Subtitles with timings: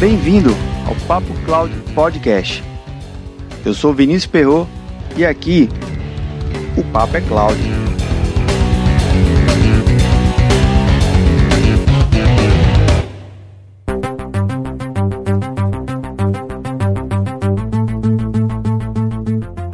[0.00, 0.48] Bem-vindo
[0.88, 2.64] ao Papo Cloud Podcast.
[3.62, 4.66] Eu sou Vinícius Perro
[5.14, 5.68] e aqui
[6.74, 7.60] o Papo é Cloud.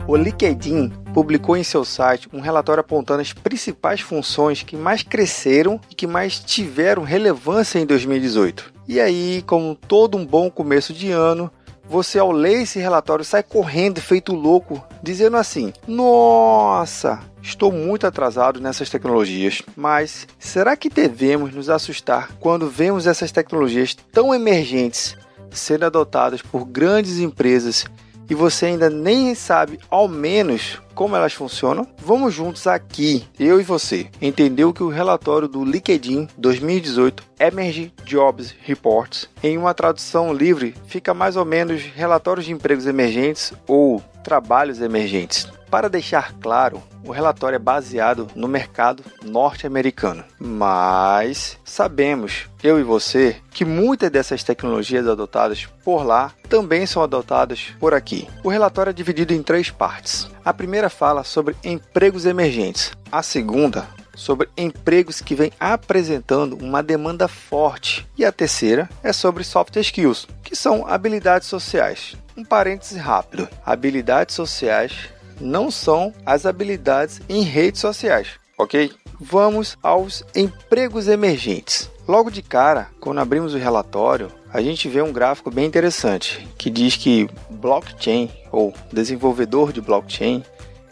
[0.09, 5.81] O LinkedIn publicou em seu site um relatório apontando as principais funções que mais cresceram
[5.89, 8.75] e que mais tiveram relevância em 2018.
[8.89, 11.51] E aí, como todo um bom começo de ano,
[11.89, 18.61] você ao ler esse relatório sai correndo feito louco, dizendo assim: "Nossa, estou muito atrasado
[18.61, 19.63] nessas tecnologias".
[19.77, 25.17] Mas será que devemos nos assustar quando vemos essas tecnologias tão emergentes
[25.51, 27.87] sendo adotadas por grandes empresas
[28.29, 31.87] e você ainda nem sabe ao menos como elas funcionam?
[31.99, 37.93] Vamos juntos aqui, eu e você, entender o que o relatório do LinkedIn 2018 Emerge
[38.05, 44.03] Jobs Reports, em uma tradução livre, fica mais ou menos relatórios de empregos emergentes ou
[44.25, 45.47] trabalhos emergentes.
[45.71, 53.37] Para deixar claro, o relatório é baseado no mercado norte-americano, mas sabemos, eu e você,
[53.51, 58.29] que muitas dessas tecnologias adotadas por lá também são adotadas por aqui.
[58.43, 60.29] O relatório é dividido em três partes.
[60.45, 67.29] A primeira fala sobre empregos emergentes, a segunda sobre empregos que vêm apresentando uma demanda
[67.29, 68.09] forte.
[68.17, 72.17] E a terceira é sobre soft skills, que são habilidades sociais.
[72.37, 78.93] Um parêntese rápido: habilidades sociais não são as habilidades em redes sociais, ok?
[79.21, 81.91] Vamos aos empregos emergentes.
[82.07, 86.71] Logo de cara, quando abrimos o relatório, a gente vê um gráfico bem interessante que
[86.71, 90.45] diz que blockchain ou desenvolvedor de blockchain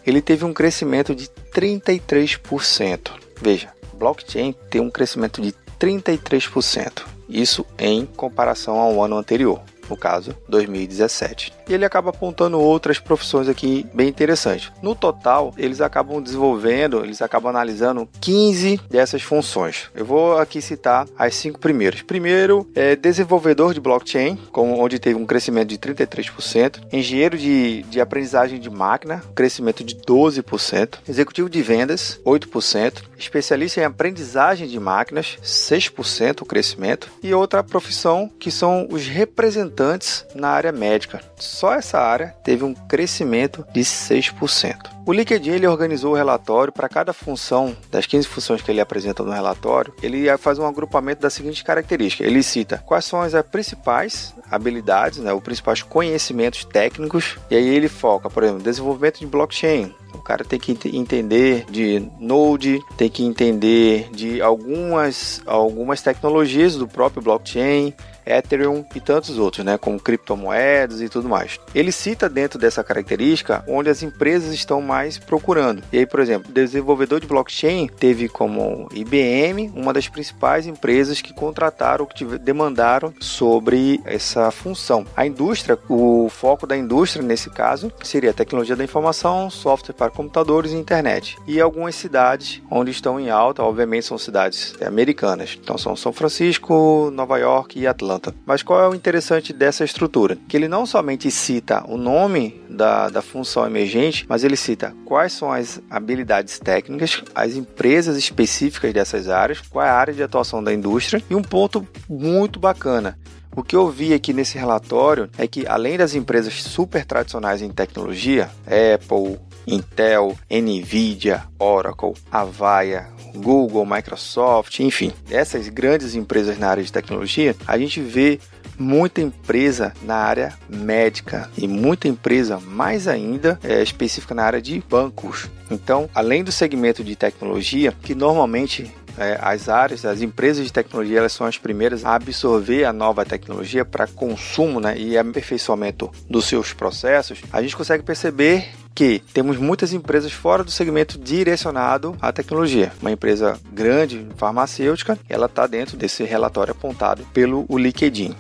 [0.07, 3.13] ele teve um crescimento de 33%.
[3.41, 7.05] Veja, blockchain tem um crescimento de 33%.
[7.29, 11.53] Isso em comparação ao ano anterior no caso 2017.
[11.69, 14.71] E ele acaba apontando outras profissões aqui bem interessantes.
[14.83, 19.91] No total, eles acabam desenvolvendo, eles acabam analisando 15 dessas funções.
[19.95, 22.03] Eu vou aqui citar as cinco primeiras.
[22.03, 26.81] Primeiro, é desenvolvedor de blockchain, com, onde teve um crescimento de 33%.
[26.93, 30.99] Engenheiro de, de aprendizagem de máquina, crescimento de 12%.
[31.09, 33.03] Executivo de vendas, 8%.
[33.19, 37.11] Especialista em aprendizagem de máquinas, 6% o crescimento.
[37.23, 41.21] E outra profissão que são os representantes na área médica
[41.55, 44.91] só essa área teve um crescimento de 6%.
[45.07, 49.23] O LinkedIn ele organizou o relatório para cada função das 15 funções que ele apresenta
[49.23, 52.25] no relatório, ele faz um agrupamento da seguinte característica.
[52.25, 57.89] Ele cita quais são as principais habilidades, né, os principais conhecimentos técnicos, e aí ele
[57.89, 63.25] foca, por exemplo, desenvolvimento de blockchain, o cara tem que entender de Node, tem que
[63.25, 67.93] entender de algumas, algumas tecnologias do próprio blockchain,
[68.27, 71.59] Ethereum e tantos outros, né, como criptomoedas e tudo mais.
[71.75, 75.83] Ele cita dentro dessa característica onde as empresas estão mais procurando.
[75.93, 81.35] E aí, por exemplo, desenvolvedor de blockchain teve como IBM uma das principais empresas que
[81.35, 85.07] contrataram, que demandaram sobre essa função.
[85.17, 90.73] A indústria, o foco da indústria nesse caso seria tecnologia da informação, software para computadores
[90.73, 91.37] e internet.
[91.47, 95.59] E algumas cidades onde estão em alta, obviamente são cidades americanas.
[95.61, 98.14] Então são São Francisco, Nova York e Atlanta.
[98.47, 100.39] Mas qual é o interessante dessa estrutura?
[100.49, 105.33] Que ele não somente cita o nome da, da função emergente, mas ele cita quais
[105.33, 110.63] são as habilidades técnicas, as empresas específicas dessas áreas, qual é a área de atuação
[110.63, 113.19] da indústria e um ponto muito bacana.
[113.57, 117.71] O que eu vi aqui nesse relatório é que, além das empresas super tradicionais em
[117.71, 126.93] tecnologia, Apple, Intel, Nvidia, Oracle, Avaya, Google, Microsoft, enfim, essas grandes empresas na área de
[126.93, 128.39] tecnologia, a gente vê
[128.79, 134.83] muita empresa na área médica e muita empresa mais ainda é, específica na área de
[134.89, 135.49] bancos.
[135.71, 141.19] Então, além do segmento de tecnologia, que normalmente é, as áreas, as empresas de tecnologia,
[141.19, 146.47] elas são as primeiras a absorver a nova tecnologia para consumo né, e aperfeiçoamento dos
[146.47, 152.33] seus processos, a gente consegue perceber que temos muitas empresas fora do segmento direcionado à
[152.33, 152.93] tecnologia.
[153.01, 158.35] Uma empresa grande, farmacêutica, ela está dentro desse relatório apontado pelo LinkedIn.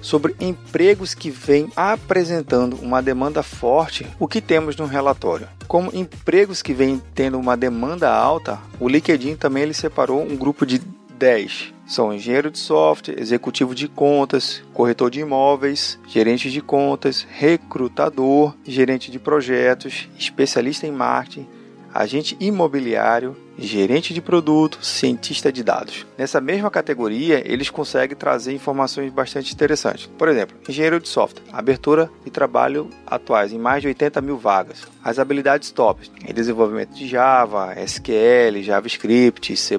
[0.00, 5.46] sobre empregos que vêm apresentando uma demanda forte, o que temos no relatório?
[5.66, 10.64] Como empregos que vêm tendo uma demanda alta, o LinkedIn também ele separou um grupo
[10.64, 10.80] de
[11.18, 18.54] 10 são engenheiro de software, executivo de contas, corretor de imóveis, gerente de contas, recrutador,
[18.64, 21.48] gerente de projetos, especialista em marketing,
[21.92, 26.06] agente imobiliário, gerente de produto, cientista de dados.
[26.16, 30.06] Nessa mesma categoria, eles conseguem trazer informações bastante interessantes.
[30.18, 34.86] Por exemplo, engenheiro de software, abertura e trabalho atuais em mais de 80 mil vagas.
[35.02, 39.78] As habilidades top em desenvolvimento de Java, SQL, JavaScript, C++,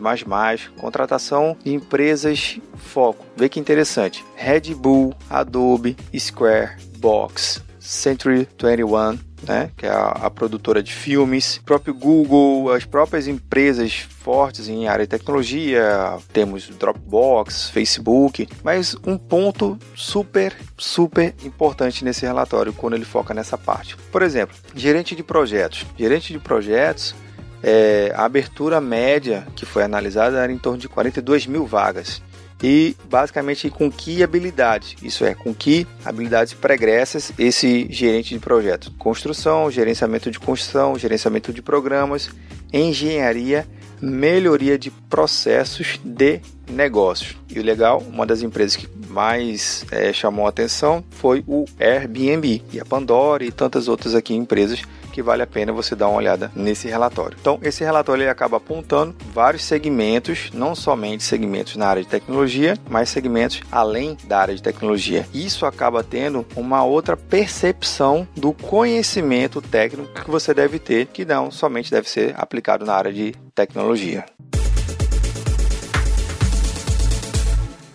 [0.77, 3.25] contratação de empresas foco.
[3.35, 4.25] Vê que interessante.
[4.35, 11.59] Red Bull, Adobe, Square, Box, Century 21, né, que é a, a, produtora de filmes,
[11.65, 19.18] próprio Google, as próprias empresas fortes em área de tecnologia, temos Dropbox, Facebook, mas um
[19.18, 23.95] ponto super, super importante nesse relatório quando ele foca nessa parte.
[24.12, 25.85] Por exemplo, gerente de projetos.
[25.97, 27.15] Gerente de projetos
[27.62, 32.21] é, a abertura média que foi analisada era em torno de 42 mil vagas
[32.61, 38.91] e basicamente com que habilidades, isso é, com que habilidades pregressas esse gerente de projeto.
[38.97, 42.29] Construção, gerenciamento de construção, gerenciamento de programas,
[42.71, 43.67] engenharia,
[44.01, 47.35] melhoria de processos de negócios.
[47.50, 52.61] E o legal, uma das empresas que mais é, chamou a atenção foi o Airbnb
[52.71, 56.17] e a Pandora e tantas outras aqui empresas que vale a pena você dar uma
[56.17, 57.38] olhada nesse relatório.
[57.39, 62.77] Então, esse relatório ele acaba apontando vários segmentos, não somente segmentos na área de tecnologia,
[62.89, 65.25] mas segmentos além da área de tecnologia.
[65.33, 71.51] Isso acaba tendo uma outra percepção do conhecimento técnico que você deve ter, que não
[71.51, 74.25] somente deve ser aplicado na área de tecnologia.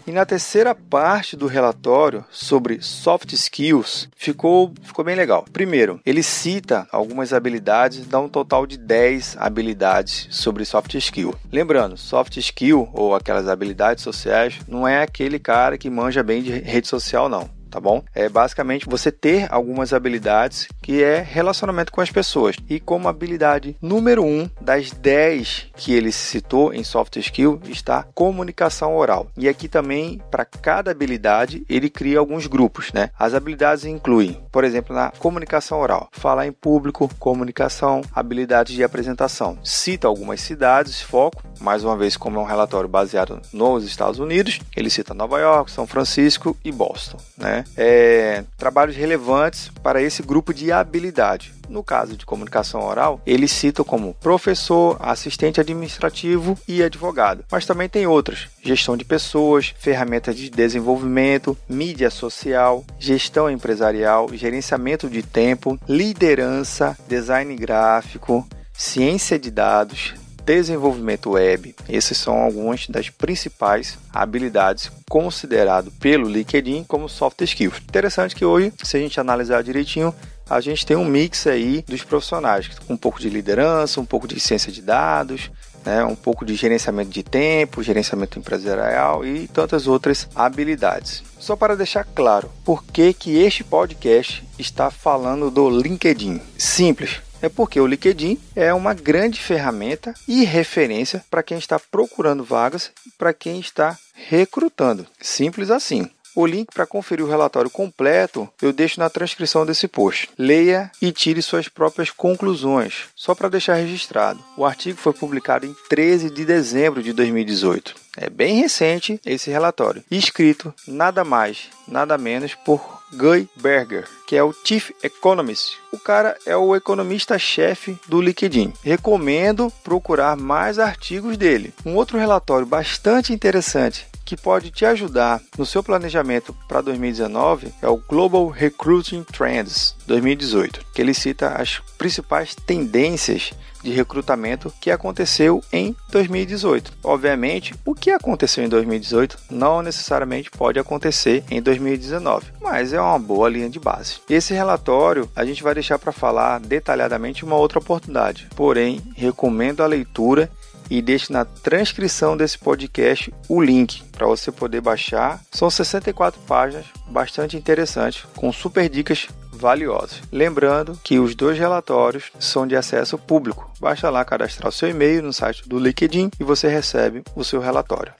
[0.06, 5.46] E na terceira parte do relatório sobre soft skills ficou, ficou bem legal.
[5.50, 11.34] Primeiro, ele cita algumas habilidades, dá um total de 10 habilidades sobre soft skill.
[11.50, 16.50] Lembrando, soft skill ou aquelas habilidades sociais não é aquele cara que manja bem de
[16.50, 18.04] rede social, não tá bom?
[18.14, 22.56] É basicamente você ter algumas habilidades que é relacionamento com as pessoas.
[22.68, 28.94] E como habilidade número um das 10 que ele citou em soft skill está comunicação
[28.94, 29.28] oral.
[29.34, 33.08] E aqui também, para cada habilidade, ele cria alguns grupos, né?
[33.18, 39.58] As habilidades incluem, por exemplo, na comunicação oral, falar em público, comunicação, habilidades de apresentação.
[39.64, 44.60] Cita algumas cidades, foco, mais uma vez, como é um relatório baseado nos Estados Unidos,
[44.76, 47.64] ele cita Nova York, São Francisco e Boston, né?
[47.74, 51.52] é, trabalhos relevantes para esse grupo de habilidade.
[51.68, 57.44] No caso de comunicação oral, ele cita como professor, assistente administrativo e advogado.
[57.50, 65.08] Mas também tem outros: gestão de pessoas, ferramentas de desenvolvimento, mídia social, gestão empresarial, gerenciamento
[65.08, 71.74] de tempo, liderança, design gráfico, ciência de dados, desenvolvimento web.
[71.88, 77.78] Essas são algumas das principais habilidades considerado pelo LinkedIn como soft skills.
[77.78, 80.14] Interessante que hoje, se a gente analisar direitinho,
[80.48, 84.28] a gente tem um mix aí dos profissionais, com um pouco de liderança, um pouco
[84.28, 85.50] de ciência de dados,
[85.84, 91.22] né, um pouco de gerenciamento de tempo, gerenciamento empresarial e tantas outras habilidades.
[91.38, 96.40] Só para deixar claro, por que, que este podcast está falando do LinkedIn?
[96.56, 102.42] Simples, é porque o LinkedIn é uma grande ferramenta e referência para quem está procurando
[102.42, 105.06] vagas e para quem está recrutando.
[105.20, 106.08] Simples assim.
[106.34, 110.28] O link para conferir o relatório completo eu deixo na transcrição desse post.
[110.36, 113.04] Leia e tire suas próprias conclusões.
[113.14, 117.94] Só para deixar registrado, o artigo foi publicado em 13 de dezembro de 2018.
[118.16, 120.04] É bem recente esse relatório.
[120.10, 125.78] escrito nada mais, nada menos por Guy Berger, que é o Chief Economist.
[125.92, 128.72] O cara é o economista-chefe do LinkedIn.
[128.82, 131.72] Recomendo procurar mais artigos dele.
[131.86, 137.88] Um outro relatório bastante interessante que pode te ajudar no seu planejamento para 2019 é
[137.88, 143.52] o Global Recruiting Trends 2018, que ele cita as principais tendências
[143.84, 146.92] de recrutamento que aconteceu em 2018.
[147.04, 153.18] Obviamente, o que aconteceu em 2018 não necessariamente pode acontecer em 2019, mas é uma
[153.18, 154.16] boa linha de base.
[154.28, 159.86] Esse relatório a gente vai deixar para falar detalhadamente uma outra oportunidade, porém, recomendo a
[159.86, 160.50] leitura
[160.90, 165.40] e deixe na transcrição desse podcast o link para você poder baixar.
[165.50, 170.20] São 64 páginas, bastante interessantes, com super dicas valiosas.
[170.30, 173.70] Lembrando que os dois relatórios são de acesso público.
[173.80, 177.60] Basta lá cadastrar o seu e-mail no site do LinkedIn e você recebe o seu
[177.60, 178.12] relatório.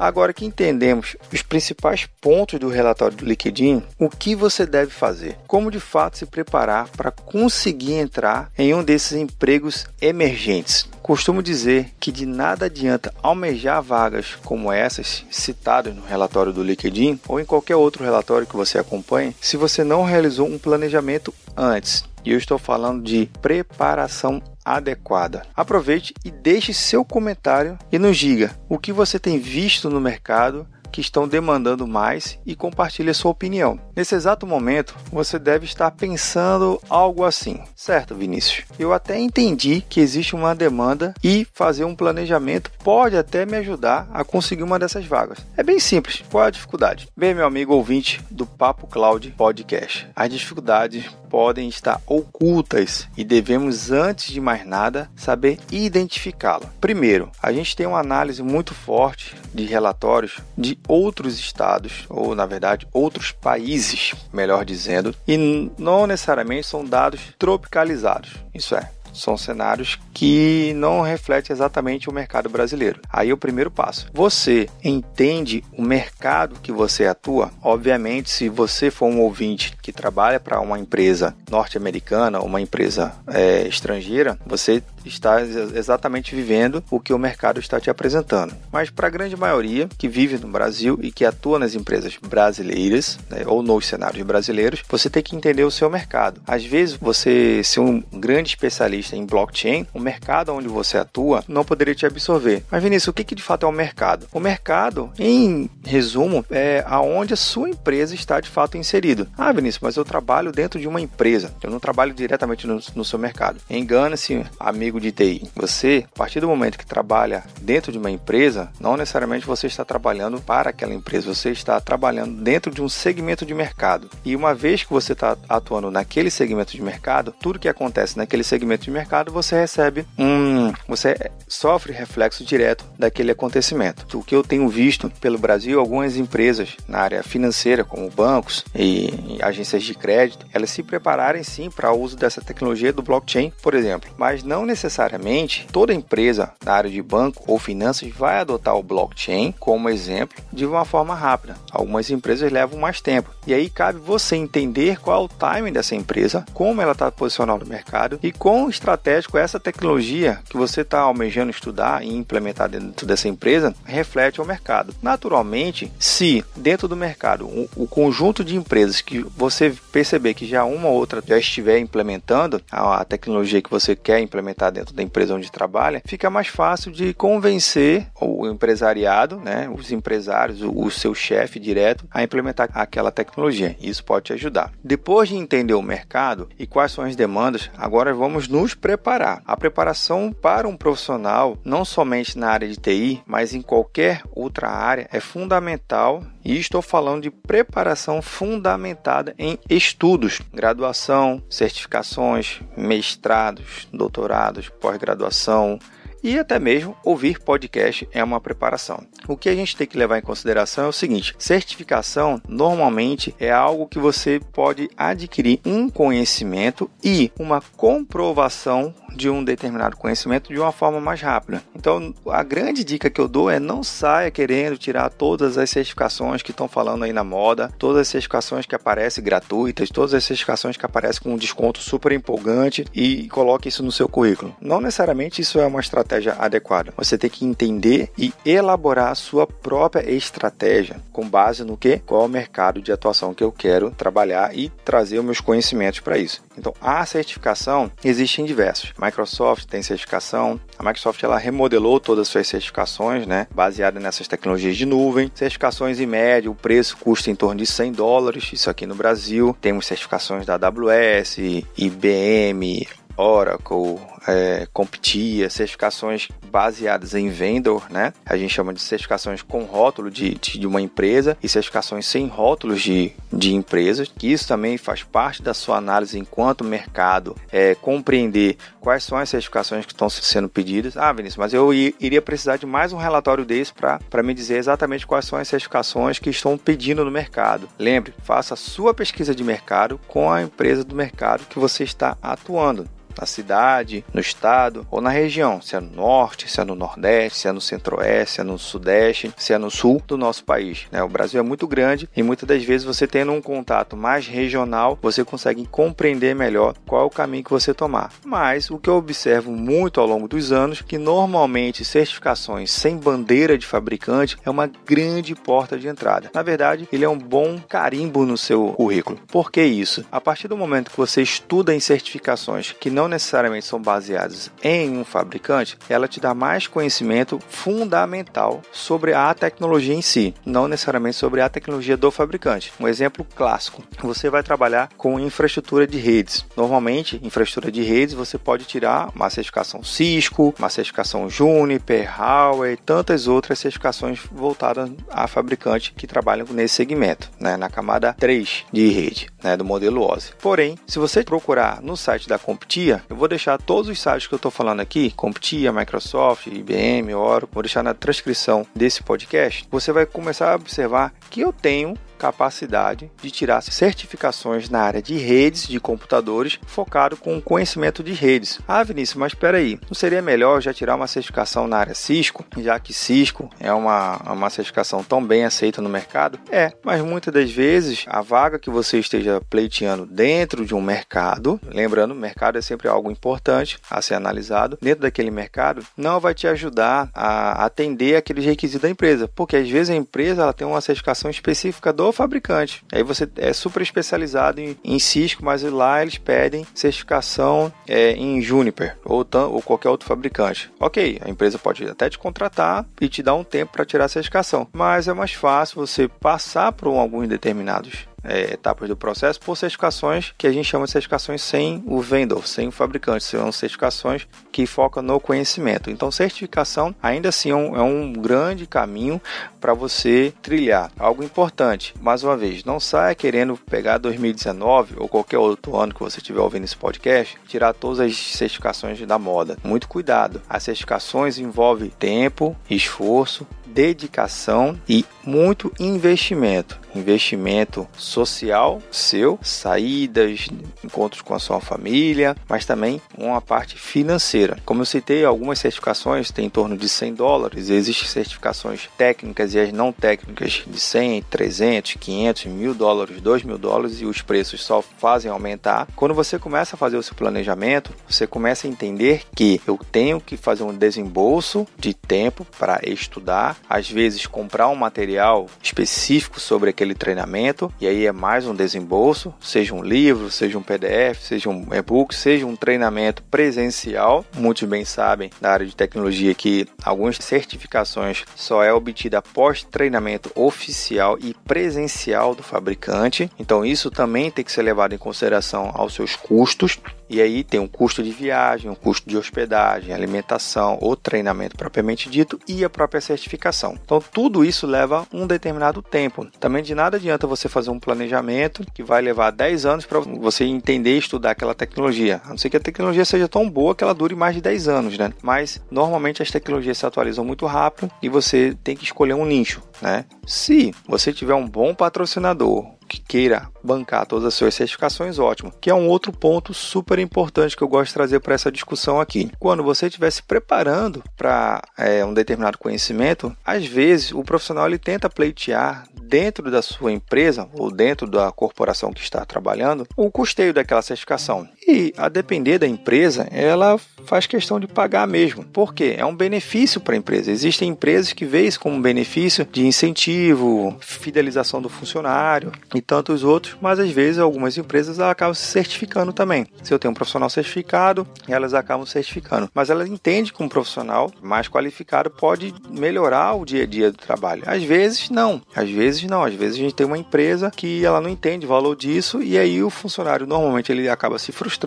[0.00, 5.36] Agora que entendemos os principais pontos do relatório do LinkedIn, o que você deve fazer?
[5.46, 10.88] Como de fato se preparar para conseguir entrar em um desses empregos emergentes?
[11.10, 17.18] costumo dizer que de nada adianta almejar vagas como essas citadas no relatório do LinkedIn
[17.26, 22.04] ou em qualquer outro relatório que você acompanhe se você não realizou um planejamento antes.
[22.24, 25.42] E eu estou falando de preparação adequada.
[25.56, 30.66] Aproveite e deixe seu comentário e nos diga o que você tem visto no mercado
[30.90, 33.78] que estão demandando mais e compartilhe sua opinião.
[33.94, 38.64] Nesse exato momento, você deve estar pensando algo assim: certo, Vinícius?
[38.78, 44.08] Eu até entendi que existe uma demanda e fazer um planejamento pode até me ajudar
[44.12, 45.38] a conseguir uma dessas vagas.
[45.56, 46.22] É bem simples.
[46.30, 47.08] Qual é a dificuldade?
[47.16, 53.92] Bem, meu amigo ouvinte do Papo Cloud Podcast, as dificuldades podem estar ocultas e devemos,
[53.92, 56.66] antes de mais nada, saber identificá-la.
[56.80, 62.46] Primeiro, a gente tem uma análise muito forte de relatórios de outros estados, ou na
[62.46, 68.30] verdade, outros países, melhor dizendo, e não necessariamente são dados tropicalizados.
[68.54, 73.00] Isso é, são cenários que não refletem exatamente o mercado brasileiro.
[73.10, 74.06] Aí é o primeiro passo.
[74.12, 77.50] Você entende o mercado que você atua?
[77.62, 83.66] Obviamente, se você for um ouvinte que trabalha para uma empresa norte-americana uma empresa é,
[83.66, 88.54] estrangeira, você está exatamente vivendo o que o mercado está te apresentando.
[88.72, 93.18] Mas para a grande maioria que vive no Brasil e que atua nas empresas brasileiras
[93.28, 96.40] né, ou nos cenários brasileiros, você tem que entender o seu mercado.
[96.46, 101.64] Às vezes, você ser um grande especialista em blockchain, o mercado onde você atua não
[101.64, 102.64] poderia te absorver.
[102.70, 104.26] Mas Vinícius, o que, que de fato é o mercado?
[104.32, 109.28] O mercado, em resumo, é aonde a sua empresa está de fato inserido.
[109.36, 111.54] Ah, Vinícius, mas eu trabalho dentro de uma empresa.
[111.62, 113.60] Eu não trabalho diretamente no, no seu mercado.
[113.68, 115.48] Engana-se, amigo amigo de TI.
[115.54, 119.84] Você, a partir do momento que trabalha dentro de uma empresa, não necessariamente você está
[119.84, 124.10] trabalhando para aquela empresa, você está trabalhando dentro de um segmento de mercado.
[124.24, 128.42] E uma vez que você está atuando naquele segmento de mercado, tudo que acontece naquele
[128.42, 130.72] segmento de mercado, você recebe um.
[130.88, 131.16] Você
[131.46, 134.18] sofre reflexo direto daquele acontecimento.
[134.18, 139.38] O que eu tenho visto pelo Brasil, algumas empresas na área financeira, como bancos e
[139.40, 143.74] agências de crédito, elas se prepararem sim para o uso dessa tecnologia do blockchain, por
[143.74, 148.74] exemplo, mas não necessariamente necessariamente toda empresa na área de banco ou finanças vai adotar
[148.76, 151.56] o blockchain como exemplo de uma forma rápida.
[151.70, 153.30] Algumas empresas levam mais tempo.
[153.46, 157.64] E aí cabe você entender qual é o timing dessa empresa, como ela está posicionada
[157.64, 163.06] no mercado e quão estratégico essa tecnologia que você está almejando estudar e implementar dentro
[163.06, 164.94] dessa empresa reflete ao mercado.
[165.02, 167.46] Naturalmente, se dentro do mercado
[167.76, 172.62] o, conjunto de empresas que você perceber que já uma ou outra já estiver implementando
[172.70, 177.12] a tecnologia que você quer implementar dentro da empresa onde trabalha, fica mais fácil de
[177.14, 183.76] convencer o empresariado, né, os empresários, o, o seu chefe direto a implementar aquela tecnologia.
[183.80, 184.72] Isso pode te ajudar.
[184.82, 189.42] Depois de entender o mercado e quais são as demandas, agora vamos nos preparar.
[189.44, 194.68] A preparação para um profissional, não somente na área de TI, mas em qualquer outra
[194.68, 204.59] área, é fundamental e estou falando de preparação fundamentada em estudos, graduação, certificações, mestrados, doutorados,
[204.68, 205.78] pós-graduação,
[206.22, 209.04] e até mesmo ouvir podcast é uma preparação.
[209.26, 213.50] O que a gente tem que levar em consideração é o seguinte: certificação normalmente é
[213.50, 220.58] algo que você pode adquirir um conhecimento e uma comprovação de um determinado conhecimento de
[220.58, 221.62] uma forma mais rápida.
[221.74, 226.42] Então, a grande dica que eu dou é não saia querendo tirar todas as certificações
[226.42, 230.76] que estão falando aí na moda, todas as certificações que aparecem gratuitas, todas as certificações
[230.76, 234.54] que aparecem com um desconto super empolgante e coloque isso no seu currículo.
[234.60, 236.92] Não necessariamente isso é uma estratégia adequada.
[236.96, 241.98] Você tem que entender e elaborar a sua própria estratégia com base no que?
[241.98, 246.00] Qual é o mercado de atuação que eu quero trabalhar e trazer os meus conhecimentos
[246.00, 246.42] para isso.
[246.56, 248.92] Então, a certificação existe em diversos.
[248.98, 250.60] Microsoft tem certificação.
[250.78, 255.30] A Microsoft ela remodelou todas as suas certificações, né, baseada nessas tecnologias de nuvem.
[255.34, 259.56] Certificações em média, o preço custa em torno de 100 dólares, isso aqui no Brasil.
[259.60, 261.38] Temos certificações da AWS,
[261.76, 262.86] IBM,
[263.16, 263.98] Oracle,
[264.30, 268.12] é, CompTIA, certificações baseadas em vendor, né?
[268.24, 272.26] A gente chama de certificações com rótulo de, de, de uma empresa e certificações sem
[272.26, 277.74] rótulos de, de empresas, que isso também faz parte da sua análise enquanto mercado, é,
[277.74, 280.96] compreender quais são as certificações que estão sendo pedidas.
[280.96, 285.06] Ah, Vinícius, mas eu iria precisar de mais um relatório desse para me dizer exatamente
[285.06, 287.68] quais são as certificações que estão pedindo no mercado.
[287.78, 292.16] Lembre, faça a sua pesquisa de mercado com a empresa do mercado que você está
[292.22, 292.88] atuando.
[293.18, 297.38] Na cidade, no estado ou na região, se é no norte, se é no nordeste,
[297.38, 300.86] se é no centro-oeste, se é no sudeste, se é no sul do nosso país.
[300.90, 301.02] Né?
[301.02, 304.98] O Brasil é muito grande e muitas das vezes você tendo um contato mais regional,
[305.00, 308.12] você consegue compreender melhor qual é o caminho que você tomar.
[308.24, 313.58] Mas o que eu observo muito ao longo dos anos que normalmente certificações sem bandeira
[313.58, 316.30] de fabricante é uma grande porta de entrada.
[316.34, 319.18] Na verdade, ele é um bom carimbo no seu currículo.
[319.28, 320.04] Por que isso?
[320.10, 324.96] A partir do momento que você estuda em certificações que não necessariamente são baseadas em
[324.96, 331.16] um fabricante, ela te dá mais conhecimento fundamental sobre a tecnologia em si, não necessariamente
[331.16, 332.72] sobre a tecnologia do fabricante.
[332.80, 336.44] Um exemplo clássico: você vai trabalhar com infraestrutura de redes.
[336.56, 343.26] Normalmente, infraestrutura de redes você pode tirar uma certificação Cisco, uma certificação Juniper, Huawei, tantas
[343.26, 349.28] outras certificações voltadas a fabricante que trabalham nesse segmento, né, na camada 3 de rede,
[349.42, 350.32] né, do modelo OSI.
[350.40, 354.34] Porém, se você procurar no site da CompTIA, eu vou deixar todos os sites que
[354.34, 359.92] eu estou falando aqui, CompTIA, Microsoft, IBM, Oracle, vou deixar na transcrição desse podcast, você
[359.92, 365.66] vai começar a observar que eu tenho capacidade de tirar certificações na área de redes
[365.66, 368.60] de computadores focado com conhecimento de redes.
[368.68, 372.44] Ah, Vinícius, mas espera aí, não seria melhor já tirar uma certificação na área Cisco,
[372.58, 376.38] já que Cisco é uma, uma certificação tão bem aceita no mercado?
[376.50, 381.58] É, mas muitas das vezes a vaga que você esteja pleiteando dentro de um mercado,
[381.64, 386.46] lembrando, mercado é sempre algo importante a ser analisado, dentro daquele mercado, não vai te
[386.46, 390.82] ajudar a atender aqueles requisitos da empresa, porque às vezes a empresa ela tem uma
[390.82, 392.84] certificação específica do fabricante.
[392.92, 398.40] Aí você é super especializado em, em Cisco, mas lá eles pedem certificação é, em
[398.40, 400.70] Juniper ou, ou qualquer outro fabricante.
[400.78, 404.08] Ok, a empresa pode até te contratar e te dar um tempo para tirar a
[404.08, 409.56] certificação, mas é mais fácil você passar por alguns determinados é, etapas do processo por
[409.56, 414.26] certificações que a gente chama de certificações sem o vendor, sem o fabricante, são certificações
[414.52, 415.90] que focam no conhecimento.
[415.90, 419.20] Então, certificação ainda assim é um, é um grande caminho
[419.60, 420.90] para você trilhar.
[420.98, 426.00] Algo importante, mais uma vez, não saia querendo pegar 2019 ou qualquer outro ano que
[426.00, 429.56] você estiver ouvindo esse podcast, tirar todas as certificações da moda.
[429.62, 430.40] Muito cuidado.
[430.48, 436.78] As certificações envolvem tempo, esforço, dedicação e muito investimento.
[436.94, 440.48] Investimento social seu, saídas,
[440.84, 444.58] encontros com a sua família, mas também uma parte financeira.
[444.64, 449.60] Como eu citei, algumas certificações têm em torno de 100 dólares, existem certificações técnicas e
[449.60, 454.62] as não técnicas de 100, 300, 500, mil dólares, 2 mil dólares e os preços
[454.62, 455.86] só fazem aumentar.
[455.94, 460.20] Quando você começa a fazer o seu planejamento, você começa a entender que eu tenho
[460.20, 466.70] que fazer um desembolso de tempo para estudar, às vezes comprar um material específico sobre
[466.70, 471.50] aquele treinamento, e aí é mais um desembolso, seja um livro, seja um PDF, seja
[471.50, 474.24] um e-book, seja um treinamento presencial.
[474.34, 480.30] Muitos bem sabem da área de tecnologia que algumas certificações só é obtida após treinamento
[480.34, 483.30] oficial e presencial do fabricante.
[483.38, 486.78] Então isso também tem que ser levado em consideração aos seus custos.
[487.08, 492.08] E aí tem um custo de viagem, um custo de hospedagem, alimentação, o treinamento propriamente
[492.08, 493.76] dito e a própria certificação.
[493.84, 496.24] Então tudo isso leva um determinado tempo.
[496.38, 500.44] Também de nada adianta você fazer um planejamento que vai levar 10 anos para você
[500.44, 502.20] entender e estudar aquela tecnologia.
[502.24, 504.68] A não ser que a tecnologia seja tão boa que ela dure mais de 10
[504.68, 505.12] anos, né?
[505.22, 509.60] Mas normalmente as tecnologias se atualizam muito rápido e você tem que escolher um nicho,
[509.82, 510.04] né?
[510.24, 515.52] Se você tiver um bom patrocinador, que queira bancar todas as suas certificações, ótimo.
[515.60, 519.00] Que é um outro ponto super importante que eu gosto de trazer para essa discussão
[519.00, 519.30] aqui.
[519.38, 524.78] Quando você estiver se preparando para é, um determinado conhecimento, às vezes o profissional ele
[524.78, 530.52] tenta pleitear dentro da sua empresa ou dentro da corporação que está trabalhando o custeio
[530.52, 531.48] daquela certificação.
[531.96, 535.44] A depender da empresa, ela faz questão de pagar mesmo.
[535.44, 535.94] Por quê?
[535.96, 537.30] É um benefício para a empresa.
[537.30, 543.56] Existem empresas que veem isso como benefício de incentivo, fidelização do funcionário e tantos outros,
[543.60, 546.46] mas às vezes algumas empresas acabam se certificando também.
[546.62, 549.48] Se eu tenho um profissional certificado, elas acabam certificando.
[549.54, 553.98] Mas elas entendem que um profissional mais qualificado pode melhorar o dia a dia do
[553.98, 554.42] trabalho.
[554.46, 555.40] Às vezes não.
[555.54, 556.24] Às vezes não.
[556.24, 559.38] Às vezes a gente tem uma empresa que ela não entende o valor disso e
[559.38, 561.59] aí o funcionário normalmente ele acaba se frustrando.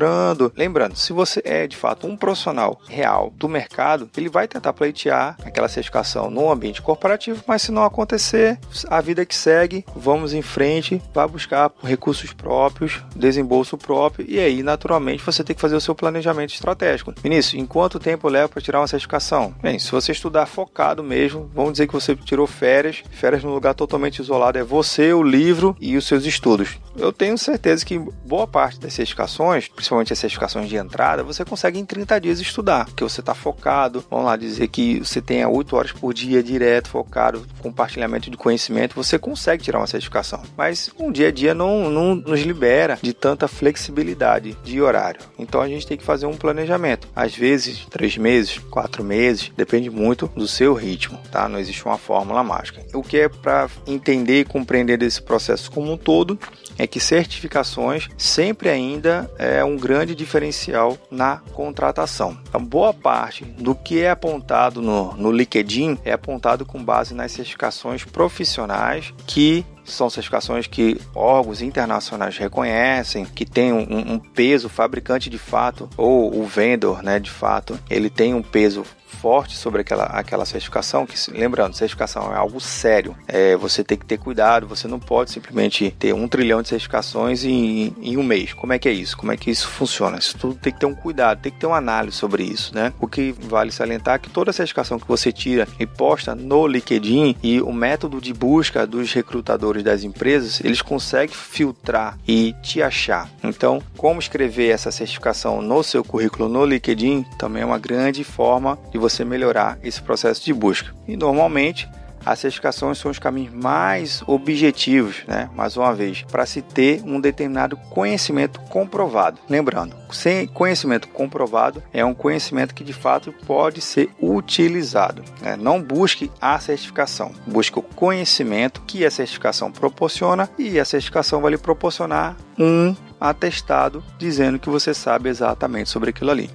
[0.56, 5.38] Lembrando, se você é de fato um profissional real do mercado, ele vai tentar pleitear
[5.44, 10.42] aquela certificação no ambiente corporativo, mas se não acontecer, a vida que segue, vamos em
[10.42, 15.82] frente, vai buscar recursos próprios, desembolso próprio e aí naturalmente você tem que fazer o
[15.82, 17.14] seu planejamento estratégico.
[17.22, 19.54] Vinícius, em quanto tempo leva para tirar uma certificação?
[19.62, 23.74] Bem, se você estudar focado mesmo, vamos dizer que você tirou férias, férias num lugar
[23.74, 26.78] totalmente isolado é você, o livro e os seus estudos.
[26.96, 31.78] Eu tenho certeza que boa parte das certificações principalmente as certificações de entrada, você consegue
[31.78, 34.04] em 30 dias estudar, porque você está focado.
[34.10, 38.96] Vamos lá dizer que você tenha 8 horas por dia direto, focado, compartilhamento de conhecimento,
[38.96, 40.42] você consegue tirar uma certificação.
[40.56, 45.20] Mas um dia a dia não, não nos libera de tanta flexibilidade de horário.
[45.38, 47.10] Então a gente tem que fazer um planejamento.
[47.14, 51.50] Às vezes, três meses, quatro meses, depende muito do seu ritmo, tá?
[51.50, 52.82] Não existe uma fórmula mágica.
[52.94, 56.40] O que é para entender e compreender desse processo como um todo
[56.78, 62.38] é que certificações sempre ainda é um grande diferencial na contratação.
[62.48, 67.32] Então, boa parte do que é apontado no, no LinkedIn é apontado com base nas
[67.32, 75.30] certificações profissionais que são certificações que órgãos internacionais reconhecem, que tem um, um, peso fabricante
[75.30, 78.84] de fato, ou o vendor, né, de fato, ele tem um peso
[79.24, 83.16] forte sobre aquela, aquela certificação, que lembrando, certificação é algo sério.
[83.26, 87.46] É, você tem que ter cuidado, você não pode simplesmente ter um trilhão de certificações
[87.46, 88.54] em, em um mês.
[88.54, 89.16] Como é que é isso?
[89.16, 90.18] Como é que isso funciona?
[90.18, 92.92] Isso tudo tem que ter um cuidado, tem que ter uma análise sobre isso, né?
[93.00, 97.38] O que vale salientar é que toda certificação que você tira e posta no LinkedIn
[97.42, 103.30] e o método de busca dos recrutadores das empresas, eles conseguem filtrar e te achar.
[103.44, 108.80] Então, como escrever essa certificação no seu currículo no LinkedIn também é uma grande forma
[108.92, 110.94] de você melhorar esse processo de busca.
[111.08, 111.88] E normalmente
[112.26, 115.50] as certificações são os caminhos mais objetivos, né?
[115.56, 119.40] Mais uma vez, para se ter um determinado conhecimento comprovado.
[119.50, 125.24] Lembrando, sem conhecimento comprovado é um conhecimento que de fato pode ser utilizado.
[125.42, 125.56] Né?
[125.56, 131.52] Não busque a certificação, busque o conhecimento que a certificação proporciona e a certificação vai
[131.52, 136.50] lhe proporcionar um atestado dizendo que você sabe exatamente sobre aquilo ali.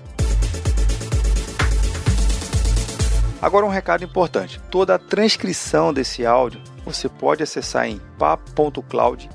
[3.41, 9.29] Agora um recado importante: toda a transcrição desse áudio você pode acessar em papo.cloud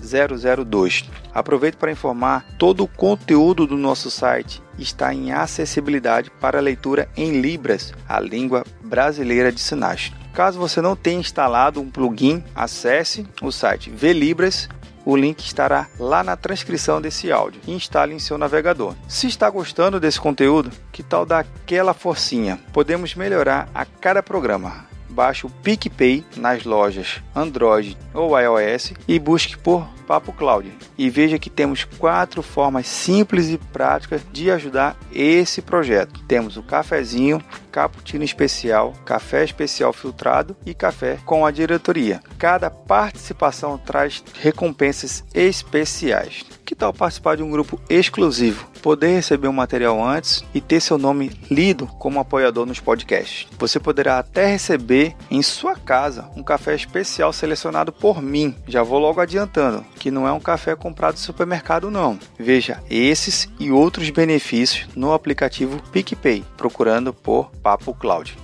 [0.00, 1.10] 002.
[1.34, 7.40] Aproveito para informar, todo o conteúdo do nosso site está em acessibilidade para leitura em
[7.40, 10.12] Libras, a língua brasileira de sinais.
[10.32, 14.68] Caso você não tenha instalado um plugin, acesse o site Vlibras
[15.10, 18.94] o link estará lá na transcrição desse áudio instale em seu navegador.
[19.08, 22.60] Se está gostando desse conteúdo, que tal dar aquela forcinha?
[22.72, 24.86] Podemos melhorar a cada programa.
[25.08, 30.76] Baixe o PicPay nas lojas Android ou iOS e busque por Papo Cloud.
[30.98, 36.24] E veja que temos quatro formas simples e práticas de ajudar esse projeto.
[36.26, 42.20] Temos o cafezinho, cappuccino especial, café especial filtrado e café com a diretoria.
[42.38, 46.44] Cada participação traz recompensas especiais.
[46.64, 50.96] Que tal participar de um grupo exclusivo, poder receber um material antes e ter seu
[50.96, 53.48] nome lido como apoiador nos podcasts?
[53.58, 58.54] Você poderá até receber em sua casa um café especial selecionado por mim.
[58.68, 62.18] Já vou logo adiantando que não é um café comprado no supermercado não.
[62.38, 68.36] Veja esses e outros benefícios no aplicativo PicPay, procurando por Papo Cloud.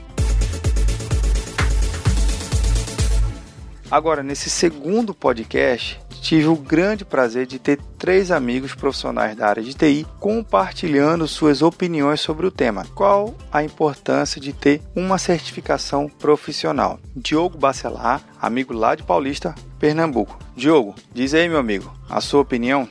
[3.91, 9.63] Agora, nesse segundo podcast, tive o grande prazer de ter três amigos profissionais da área
[9.63, 12.85] de TI compartilhando suas opiniões sobre o tema.
[12.97, 16.99] Qual a importância de ter uma certificação profissional?
[17.15, 20.37] Diogo Bacelar, amigo lá de Paulista, Pernambuco.
[20.57, 22.89] Diogo, diz aí, meu amigo, a sua opinião?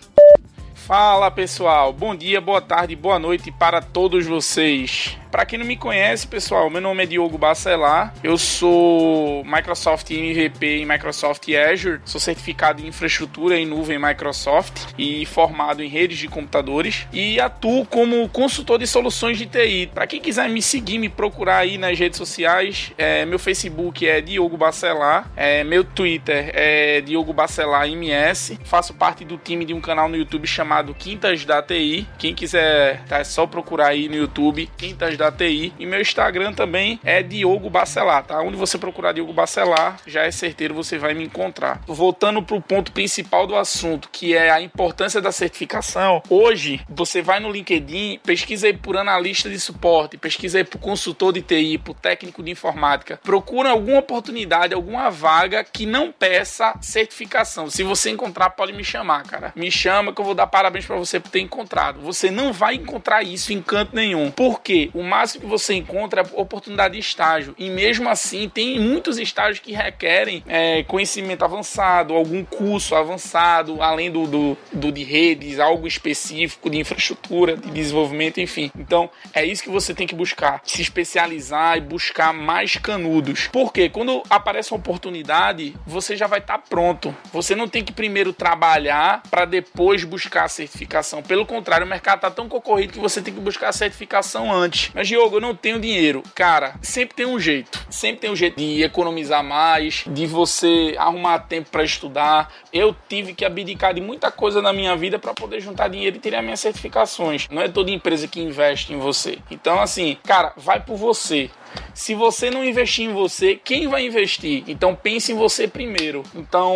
[0.74, 5.17] Fala pessoal, bom dia, boa tarde, boa noite para todos vocês.
[5.36, 8.13] Para quem não me conhece, pessoal, meu nome é Diogo Bacelar.
[8.24, 15.26] Eu sou Microsoft MVP em Microsoft Azure, sou certificado em infraestrutura em nuvem Microsoft e
[15.26, 19.91] formado em redes de computadores e atuo como consultor de soluções de TI.
[19.93, 24.21] Para quem quiser me seguir, me procurar aí nas redes sociais, é, meu Facebook é
[24.21, 28.58] Diogo Bacelar, é, meu Twitter é Diogo Bacelar MS.
[28.63, 32.08] Faço parte do time de um canal no YouTube chamado Quintas da TI.
[32.17, 35.74] Quem quiser, tá, é só procurar aí no YouTube Quintas da da TI.
[35.80, 38.40] E meu Instagram também é Diogo Bacelar, tá?
[38.42, 41.82] Onde você procurar Diogo Bacelar, já é certeiro você vai me encontrar.
[41.88, 46.22] Voltando para o ponto principal do assunto, que é a importância da certificação.
[46.30, 51.34] Hoje, você vai no LinkedIn, pesquisa aí por analista de suporte, pesquisa aí por consultor
[51.34, 53.20] de TI, por técnico de informática.
[53.24, 57.70] Procura alguma oportunidade, alguma vaga que não peça certificação.
[57.70, 59.54] Se você encontrar, pode me chamar, cara.
[59.56, 62.02] Me chama que eu vou dar parabéns para você por ter encontrado.
[62.02, 64.32] Você não vai encontrar isso em canto nenhum.
[64.32, 67.56] Porque o máximo que você encontra é oportunidade de estágio.
[67.58, 74.12] E mesmo assim, tem muitos estágios que requerem é, conhecimento avançado, algum curso avançado, além
[74.12, 78.72] do, do, do de redes, algo específico de infraestrutura, de desenvolvimento, enfim.
[78.78, 80.62] Então, é isso que você tem que buscar.
[80.65, 83.48] Se especializar e buscar mais canudos.
[83.52, 87.15] Porque quando aparece uma oportunidade, você já vai estar tá pronto.
[87.32, 91.22] Você não tem que primeiro trabalhar para depois buscar a certificação.
[91.22, 94.91] Pelo contrário, o mercado está tão concorrido que você tem que buscar a certificação antes.
[94.95, 96.23] Mas, Diogo, eu não tenho dinheiro.
[96.34, 97.86] Cara, sempre tem um jeito.
[97.89, 102.49] Sempre tem um jeito de economizar mais, de você arrumar tempo para estudar.
[102.71, 106.19] Eu tive que abdicar de muita coisa na minha vida para poder juntar dinheiro e
[106.19, 107.45] tirar minhas certificações.
[107.49, 109.38] Não é toda empresa que investe em você.
[109.51, 111.49] Então, assim, cara, vai por você.
[111.94, 114.64] Se você não investir em você, quem vai investir?
[114.68, 116.24] Então pense em você primeiro.
[116.36, 116.76] Então,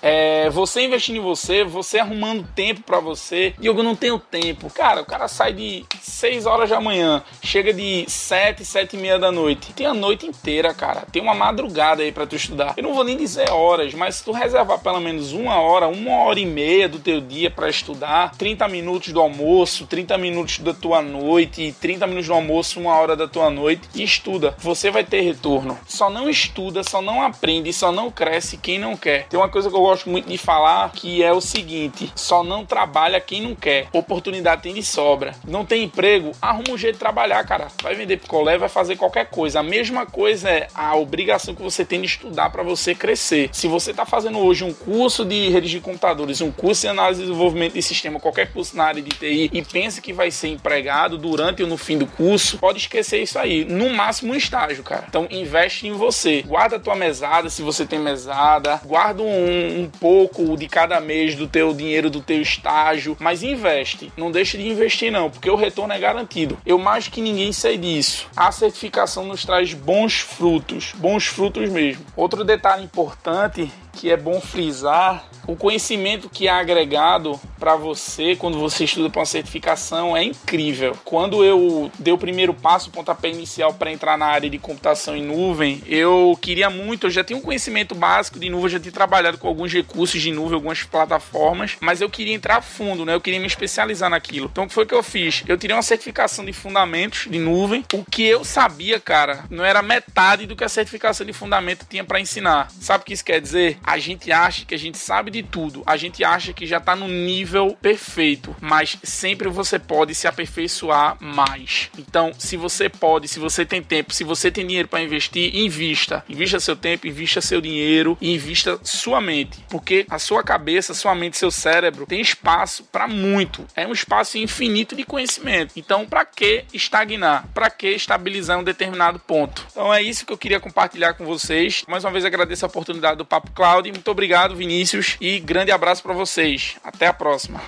[0.00, 3.54] é, você investindo em você, você arrumando tempo para você.
[3.60, 4.70] E eu não tenho tempo.
[4.70, 9.18] Cara, o cara sai de 6 horas da manhã, chega de 7, 7 e meia
[9.18, 9.72] da noite.
[9.72, 11.02] Tem a noite inteira, cara.
[11.12, 12.74] Tem uma madrugada aí para tu estudar.
[12.76, 16.18] Eu não vou nem dizer horas, mas se tu reservar pelo menos uma hora, uma
[16.18, 20.72] hora e meia do teu dia para estudar, 30 minutos do almoço, 30 minutos da
[20.72, 25.04] tua noite, 30 minutos do almoço, uma hora da tua noite, estuda estuda, você vai
[25.04, 25.78] ter retorno.
[25.86, 29.26] Só não estuda, só não aprende, só não cresce quem não quer.
[29.28, 32.64] Tem uma coisa que eu gosto muito de falar que é o seguinte: só não
[32.64, 33.86] trabalha quem não quer.
[33.92, 35.34] Oportunidade tem de sobra.
[35.46, 37.68] Não tem emprego, arruma um jeito de trabalhar, cara.
[37.82, 39.60] Vai vender picolé, vai fazer qualquer coisa.
[39.60, 43.50] A mesma coisa é a obrigação que você tem de estudar para você crescer.
[43.52, 47.22] Se você está fazendo hoje um curso de redes de computadores, um curso de análise
[47.22, 50.48] e desenvolvimento de sistema, qualquer curso na área de TI e pensa que vai ser
[50.48, 53.64] empregado durante ou no fim do curso, pode esquecer isso aí.
[53.64, 55.04] No máximo próximo estágio, cara.
[55.08, 56.42] Então investe em você.
[56.42, 58.80] Guarda a tua mesada, se você tem mesada.
[58.84, 64.12] Guarda um, um pouco de cada mês do teu dinheiro do teu estágio, mas investe.
[64.16, 66.58] Não deixe de investir não, porque o retorno é garantido.
[66.64, 68.28] Eu mais que ninguém sei disso.
[68.36, 72.04] A certificação nos traz bons frutos, bons frutos mesmo.
[72.16, 78.58] Outro detalhe importante que é bom frisar, o conhecimento que é agregado para você quando
[78.58, 80.96] você estuda para uma certificação é incrível.
[81.04, 85.16] Quando eu dei o primeiro passo, o pontapé inicial para entrar na área de computação
[85.16, 88.92] em nuvem, eu queria muito, eu já tinha um conhecimento básico de nuvem, já tinha
[88.92, 93.14] trabalhado com alguns recursos de nuvem, algumas plataformas, mas eu queria entrar fundo, né?
[93.14, 94.48] Eu queria me especializar naquilo.
[94.50, 95.42] Então o que foi que eu fiz?
[95.46, 97.84] Eu tirei uma certificação de fundamentos de nuvem.
[97.92, 102.04] O que eu sabia, cara, não era metade do que a certificação de fundamento tinha
[102.04, 102.70] para ensinar.
[102.80, 103.78] Sabe o que isso quer dizer?
[103.84, 106.96] A gente acha que a gente sabe de tudo, a gente acha que já tá
[106.96, 111.90] no nível perfeito, mas sempre você pode se aperfeiçoar mais.
[111.98, 116.24] Então, se você pode, se você tem tempo, se você tem dinheiro para investir, invista.
[116.28, 121.14] Invista seu tempo, invista seu dinheiro e invista sua mente, porque a sua cabeça, sua
[121.14, 123.66] mente, seu cérebro tem espaço para muito.
[123.76, 125.72] É um espaço infinito de conhecimento.
[125.76, 127.46] Então, para que estagnar?
[127.52, 129.66] Para que estabilizar um determinado ponto?
[129.70, 131.84] Então, é isso que eu queria compartilhar com vocês.
[131.86, 136.02] Mais uma vez agradeço a oportunidade do Papo Claro Muito obrigado, Vinícius, e grande abraço
[136.02, 136.76] para vocês.
[136.82, 137.60] Até a próxima.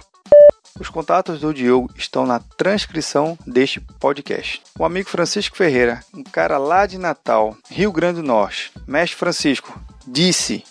[0.79, 4.63] Os contatos do Diogo estão na transcrição deste podcast.
[4.79, 8.71] O amigo Francisco Ferreira, um cara lá de Natal, Rio Grande do Norte.
[8.87, 10.63] Mestre Francisco, disse: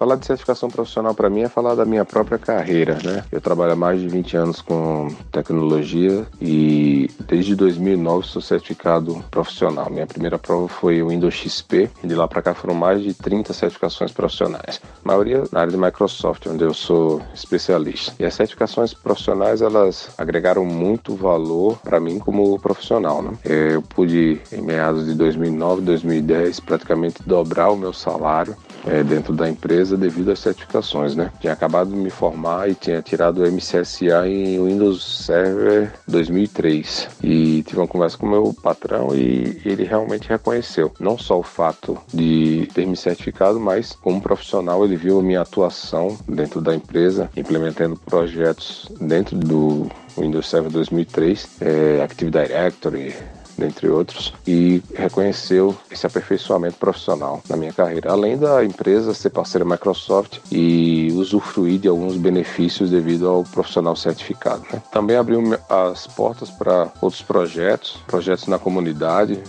[0.00, 3.22] Falar de certificação profissional para mim é falar da minha própria carreira, né?
[3.30, 9.90] Eu trabalho há mais de 20 anos com tecnologia e desde 2009 sou certificado profissional.
[9.90, 13.12] Minha primeira prova foi o Windows XP e de lá para cá foram mais de
[13.12, 14.80] 30 certificações profissionais.
[15.04, 18.14] A maioria na área de Microsoft, onde eu sou especialista.
[18.18, 23.32] E as certificações profissionais, elas agregaram muito valor para mim como profissional, né?
[23.44, 29.48] Eu pude, em meados de 2009, 2010, praticamente dobrar o meu salário é, dentro da
[29.48, 31.30] empresa devido às certificações, né?
[31.40, 37.62] Tinha acabado de me formar e tinha tirado o MCSA em Windows Server 2003 e
[37.62, 41.98] tive uma conversa com o meu patrão e ele realmente reconheceu não só o fato
[42.12, 47.30] de ter me certificado, mas como profissional ele viu a minha atuação dentro da empresa,
[47.36, 53.14] implementando projetos dentro do Windows Server 2003, é, Active Directory,
[53.60, 58.10] dentre outros, e reconheceu esse aperfeiçoamento profissional na minha carreira.
[58.10, 64.64] Além da empresa ser parceira Microsoft e usufruir de alguns benefícios devido ao profissional certificado.
[64.72, 64.82] Né?
[64.90, 69.40] Também abriu as portas para outros projetos, projetos na comunidade,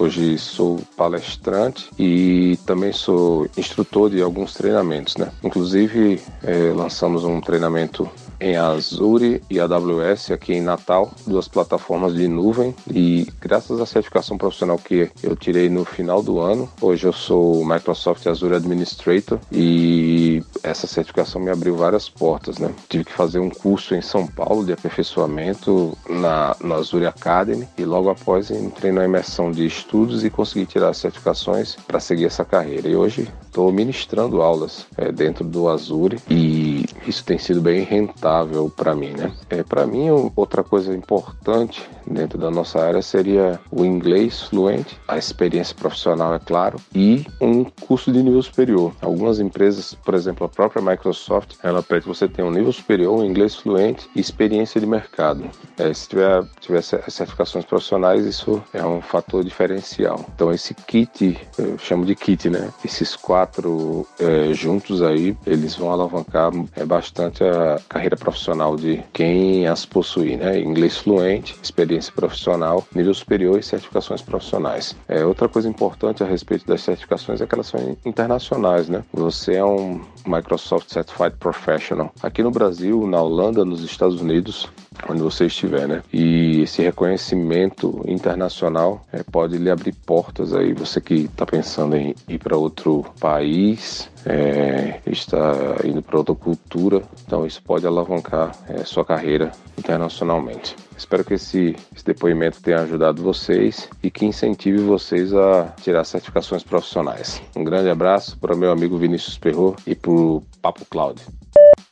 [0.00, 5.30] Hoje sou palestrante e também sou instrutor de alguns treinamentos, né?
[5.42, 8.08] Inclusive, é, lançamos um treinamento
[8.40, 14.38] em Azure e AWS aqui em Natal, duas plataformas de nuvem e graças à certificação
[14.38, 20.42] profissional que eu tirei no final do ano, hoje eu sou Microsoft Azure Administrator e
[20.62, 22.72] essa certificação me abriu várias portas, né?
[22.88, 27.84] Tive que fazer um curso em São Paulo de aperfeiçoamento na, na Azure Academy e
[27.84, 32.44] logo após entrei na imersão de estudos e consegui tirar as certificações para seguir essa
[32.44, 32.88] carreira.
[32.88, 38.27] E hoje estou ministrando aulas é, dentro do Azure e isso tem sido bem rentável
[38.76, 39.32] para mim, né?
[39.50, 45.18] É, para mim, outra coisa importante dentro da nossa área seria o inglês fluente, a
[45.18, 48.92] experiência profissional, é claro, e um curso de nível superior.
[49.00, 53.18] Algumas empresas, por exemplo, a própria Microsoft, ela pede que você tenha um nível superior,
[53.18, 55.44] um inglês fluente e experiência de mercado.
[55.76, 60.24] É, se tiver, tiver certificações profissionais, isso é um fator diferencial.
[60.34, 62.70] Então, esse kit, eu chamo de kit, né?
[62.84, 69.66] Esses quatro é, juntos aí, eles vão alavancar é, bastante a carreira profissional de quem
[69.66, 70.58] as possui, né?
[70.58, 74.96] Inglês fluente, experiência profissional, nível superior e certificações profissionais.
[75.08, 79.02] É, outra coisa importante a respeito das certificações é que elas são internacionais, né?
[79.12, 82.12] Você é um Microsoft Certified Professional.
[82.22, 84.68] Aqui no Brasil, na Holanda, nos Estados Unidos,
[85.08, 86.02] onde você estiver, né?
[86.12, 90.72] E esse reconhecimento internacional é, pode lhe abrir portas aí.
[90.72, 97.02] Você que está pensando em ir para outro país, é, está indo para outra cultura,
[97.26, 100.76] então isso pode alavancar é, sua carreira internacionalmente.
[100.96, 106.64] Espero que esse, esse, depoimento tenha ajudado vocês e que incentive vocês a tirar certificações
[106.64, 107.40] profissionais.
[107.54, 111.22] Um grande abraço para meu amigo Vinícius Perro e para o Papo Cloud.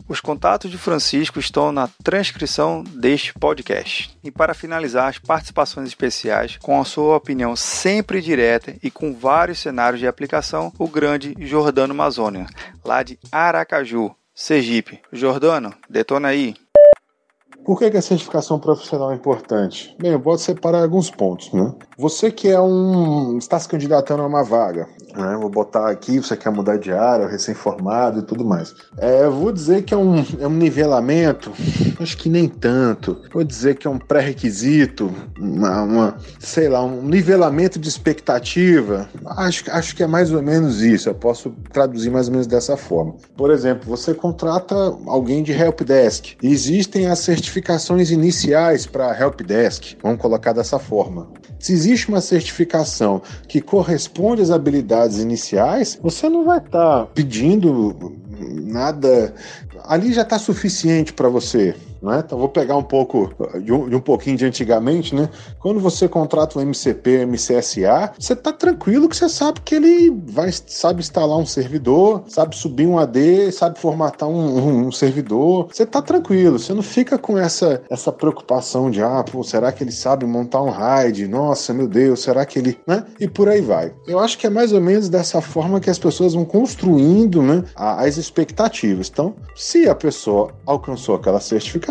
[0.09, 4.17] Os contatos de Francisco estão na transcrição deste podcast.
[4.23, 9.59] E para finalizar, as participações especiais, com a sua opinião sempre direta e com vários
[9.59, 12.47] cenários de aplicação, o grande Jordano Amazônia,
[12.85, 15.01] lá de Aracaju, Sergipe.
[15.11, 16.55] Jordano, detona aí.
[17.67, 19.97] Por que, a certificação profissional é importante?
[20.01, 21.53] Bem, eu posso separar alguns pontos.
[21.53, 21.75] Né?
[21.99, 23.39] Você que é um.
[23.39, 25.37] está se candidatando a uma vaga, né?
[25.41, 28.73] vou botar aqui, você quer mudar de área, recém-formado e tudo mais.
[28.97, 31.53] É, vou dizer que é um, é um nivelamento,
[31.99, 33.21] acho que nem tanto.
[33.33, 39.09] Vou dizer que é um pré-requisito, uma, uma, sei lá, um nivelamento de expectativa.
[39.25, 41.09] Acho, acho que é mais ou menos isso.
[41.09, 43.17] Eu posso traduzir mais ou menos dessa forma.
[43.37, 44.75] Por exemplo, você contrata
[45.07, 46.37] alguém de helpdesk.
[46.41, 47.46] Existem as certificações
[48.11, 49.97] iniciais para helpdesk.
[50.03, 51.29] Vamos colocar dessa forma.
[51.59, 58.13] Se existe uma certificação que corresponde às habilidades iniciais, você não vai estar tá pedindo
[58.63, 59.35] nada.
[59.85, 61.75] Ali já está suficiente para você.
[62.03, 62.23] Né?
[62.25, 63.33] Então vou pegar um pouco
[63.63, 65.29] de um, de um, pouquinho de antigamente, né?
[65.59, 70.51] Quando você contrata um MCP, MCSA, você está tranquilo que você sabe que ele vai
[70.67, 75.69] sabe instalar um servidor, sabe subir um AD, sabe formatar um, um, um servidor.
[75.73, 79.83] Você está tranquilo, você não fica com essa essa preocupação de ah, pô, será que
[79.83, 81.27] ele sabe montar um RAID?
[81.27, 83.05] Nossa, meu Deus, será que ele, né?
[83.19, 83.93] E por aí vai.
[84.07, 87.65] Eu acho que é mais ou menos dessa forma que as pessoas vão construindo, né,
[87.75, 89.09] as expectativas.
[89.09, 91.86] Então, se a pessoa alcançou aquela certificação,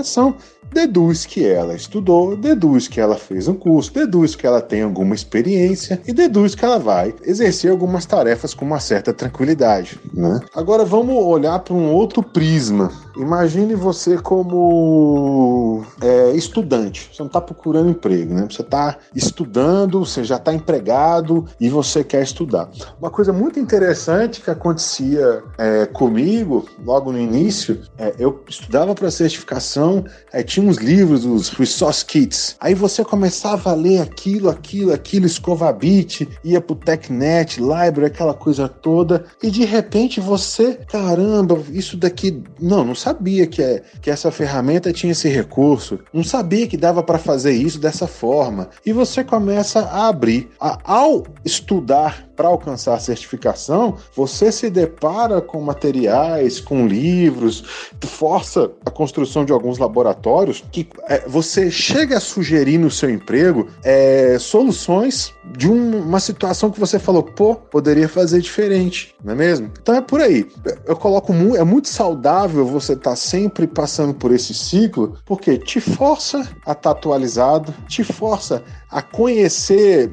[0.72, 5.16] deduz que ela estudou, deduz que ela fez um curso, deduz que ela tem alguma
[5.16, 10.00] experiência e deduz que ela vai exercer algumas tarefas com uma certa tranquilidade.
[10.14, 10.40] Né?
[10.54, 12.92] Agora vamos olhar para um outro prisma.
[13.18, 17.10] Imagine você como é, estudante.
[17.14, 18.48] Você não está procurando emprego, né?
[18.50, 22.70] Você está estudando, você já está empregado e você quer estudar.
[23.00, 29.10] Uma coisa muito interessante que acontecia é, comigo logo no início, é, eu estudava para
[29.10, 29.85] certificação,
[30.32, 32.56] aí tinha uns livros, os Resource Kits.
[32.60, 38.68] Aí você começava a ler aquilo, aquilo, aquilo, Scovabit, ia pro TechNet, Library, aquela coisa
[38.68, 44.32] toda, e de repente você, caramba, isso daqui, não, não sabia que, é, que essa
[44.32, 48.70] ferramenta tinha esse recurso, não sabia que dava para fazer isso dessa forma.
[48.86, 50.50] E você começa a abrir.
[50.60, 57.64] A, ao estudar para alcançar a certificação, você se depara com materiais, com livros,
[58.06, 63.68] força a construção de alguns laboratórios que é, você chega a sugerir no seu emprego
[63.84, 69.36] é, soluções de um, uma situação que você falou, pô, poderia fazer diferente, não é
[69.36, 69.72] mesmo?
[69.82, 70.48] Então é por aí.
[70.86, 75.58] Eu coloco muito, é muito saudável você estar tá sempre passando por esse ciclo, porque
[75.58, 80.10] te força a estar tá atualizado, te força a conhecer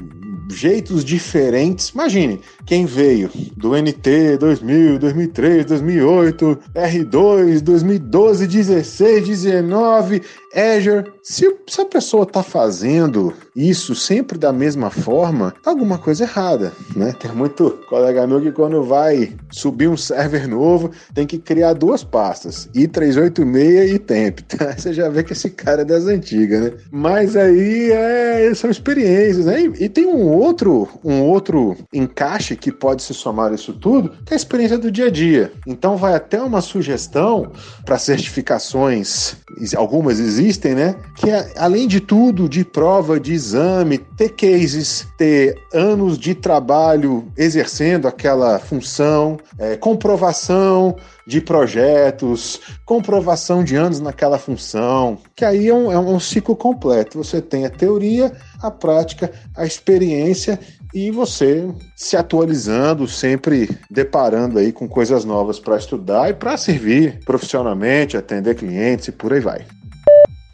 [0.49, 1.91] jeitos diferentes.
[1.91, 10.23] Imagine, quem veio do NT 2000, 2003, 2008, R2, 2012, 16, 19,
[10.55, 16.25] Azure, Se, se a pessoa está fazendo isso sempre da mesma forma, tá alguma coisa
[16.25, 17.15] errada, né?
[17.19, 22.03] Tem muito colega meu que quando vai subir um server novo, tem que criar duas
[22.03, 24.41] pastas, i386 e temp.
[24.41, 24.75] Tá?
[24.77, 26.73] Você já vê que esse cara é das antigas, né?
[26.91, 29.63] Mas aí é, são experiências, né?
[29.63, 34.33] E, e tem um outro, um outro encaixe que pode se somar isso tudo, que
[34.33, 35.53] é a experiência do dia a dia.
[35.69, 37.53] Então vai até uma sugestão
[37.85, 39.37] para certificações,
[39.77, 40.97] algumas existem, né?
[41.17, 47.31] Que é, além de tudo, de prova, de exame, ter cases, ter anos de trabalho
[47.37, 55.75] exercendo aquela função, é, comprovação de projetos, comprovação de anos naquela função, que aí é
[55.75, 57.19] um, é um ciclo completo.
[57.19, 60.59] Você tem a teoria, a prática, a experiência
[60.93, 61.67] e você
[61.97, 68.55] se atualizando, sempre deparando aí com coisas novas para estudar e para servir profissionalmente, atender
[68.55, 69.65] clientes e por aí vai.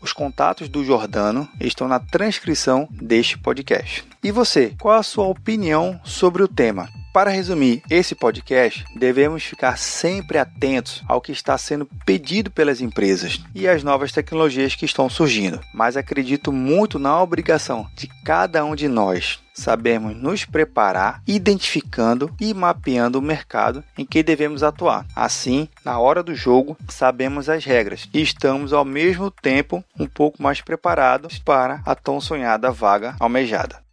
[0.09, 4.07] Os contatos do Jordano estão na transcrição deste podcast.
[4.25, 6.89] E você, qual a sua opinião sobre o tema?
[7.19, 13.41] Para resumir esse podcast, devemos ficar sempre atentos ao que está sendo pedido pelas empresas
[13.53, 18.77] e às novas tecnologias que estão surgindo, mas acredito muito na obrigação de cada um
[18.77, 25.05] de nós sabermos nos preparar, identificando e mapeando o mercado em que devemos atuar.
[25.17, 30.41] Assim, na hora do jogo, sabemos as regras e estamos ao mesmo tempo um pouco
[30.41, 33.88] mais preparados para a tão sonhada vaga almejada.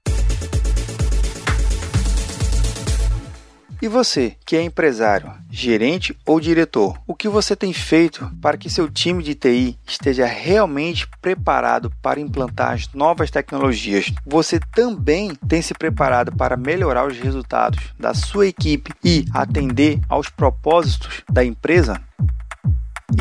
[3.82, 8.70] E você, que é empresário, gerente ou diretor, o que você tem feito para que
[8.70, 14.12] seu time de TI esteja realmente preparado para implantar as novas tecnologias?
[14.26, 20.30] Você também tem se preparado para melhorar os resultados da sua equipe e atender aos
[20.30, 22.02] propósitos da empresa?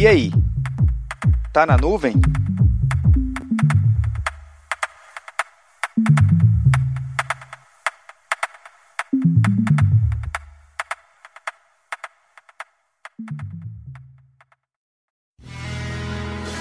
[0.00, 0.32] E aí?
[1.52, 2.14] Tá na nuvem?